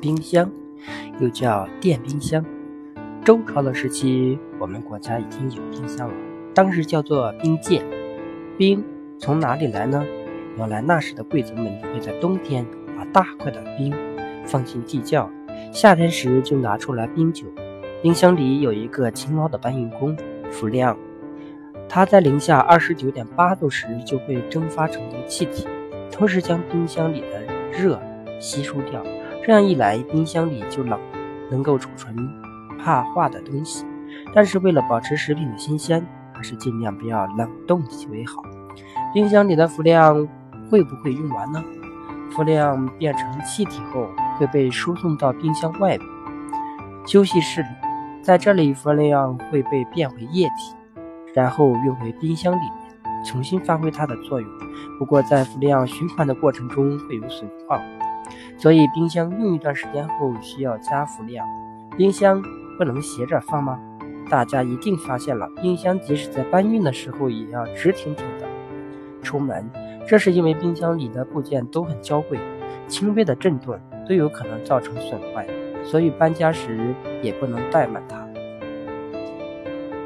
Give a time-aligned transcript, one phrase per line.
[0.00, 0.50] 冰箱
[1.20, 2.44] 又叫电冰箱。
[3.22, 6.14] 周朝的时期，我们国家已经有冰箱了，
[6.54, 7.84] 当时叫做冰鉴。
[8.56, 8.82] 冰
[9.18, 10.02] 从哪里来呢？
[10.56, 12.66] 原来那时的贵族们会在冬天
[12.96, 13.94] 把大块的冰
[14.46, 15.30] 放进地窖，
[15.70, 17.46] 夏天时就拿出来冰酒。
[18.02, 20.16] 冰箱里有一个勤劳的搬运工
[20.50, 20.96] 福亮，
[21.88, 25.66] 他在零下二十九点八度时就会蒸发成为气体，
[26.10, 28.00] 同时将冰箱里的热
[28.40, 29.04] 吸收掉。
[29.42, 30.98] 这样一来，冰箱里就冷，
[31.50, 32.14] 能够储存
[32.78, 33.86] 怕化的东西。
[34.34, 38.42] 但是为了保持食品的新鲜，还是尽量不要冷冻极为好。
[39.14, 40.28] 冰箱里的氟量
[40.70, 41.62] 会不会用完呢？
[42.30, 44.06] 氟量变成气体后
[44.38, 46.04] 会被输送到冰箱外部
[47.06, 47.68] 休息室里，
[48.22, 50.76] 在这里氟量会被变回液体，
[51.34, 54.48] 然后运回冰箱里面重新发挥它的作用。
[54.98, 57.80] 不过在氟量循环的过程中会有损耗，
[58.56, 61.46] 所以冰箱用一段时间后需要加氟量。
[61.96, 62.42] 冰箱
[62.78, 63.78] 不能斜着放吗？
[64.28, 68.46] 大家一定发现了，冰箱即使在搬运的时候也要直挺挺的
[69.22, 69.68] 出门，
[70.06, 72.38] 这是因为冰箱里的部件都很娇贵，
[72.86, 73.76] 轻微的震动
[74.08, 75.46] 都有可能造成损坏，
[75.82, 78.19] 所以搬家时也不能怠慢它。